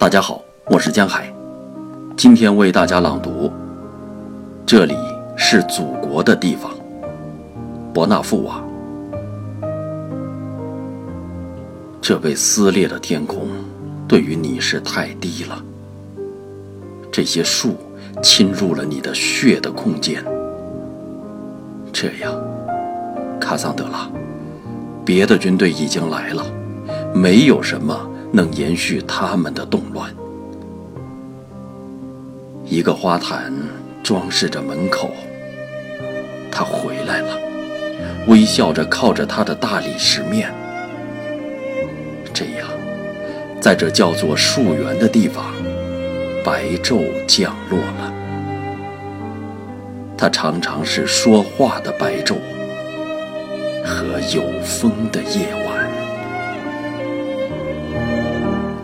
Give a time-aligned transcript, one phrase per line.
[0.00, 1.30] 大家好，我是江海，
[2.16, 3.52] 今天为大家朗读。
[4.64, 4.96] 这里
[5.36, 6.72] 是祖国的地方，
[7.92, 8.64] 伯纳富瓦。
[12.00, 13.46] 这被撕裂的天空，
[14.08, 15.62] 对于你是太低了。
[17.12, 17.76] 这些树
[18.22, 20.24] 侵入了你的血的空间。
[21.92, 22.34] 这样，
[23.38, 24.10] 卡桑德拉，
[25.04, 26.42] 别的军队已经来了，
[27.12, 28.09] 没有什么。
[28.32, 30.10] 能延续他们的动乱。
[32.64, 33.52] 一个花坛
[34.02, 35.10] 装饰着门口，
[36.50, 37.38] 他回来了，
[38.28, 40.52] 微笑着靠着他的大理石面。
[42.32, 42.68] 这样，
[43.60, 45.52] 在这叫做树园的地方，
[46.44, 48.12] 白昼降落了。
[50.16, 52.36] 它常常是说话的白昼
[53.84, 55.79] 和有风的夜晚。